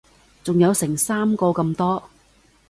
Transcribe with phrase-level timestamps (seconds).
[0.43, 2.01] 仲有成三個咁多